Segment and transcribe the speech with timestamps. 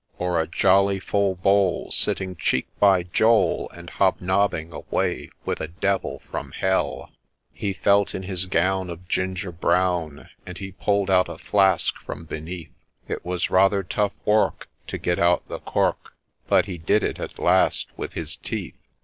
[0.19, 5.67] —O'er a jolly full bowl, sitting cheek by jowl, And hob nobbing away with a
[5.67, 7.17] Devil from Hell I'
[7.53, 12.25] He felt in his gown of ginger brown, And he pull'd out a flask from
[12.25, 12.71] beneath;
[13.07, 16.15] It was rather tough work to get out the cork,
[16.47, 18.79] But he drew it at last with his teeth.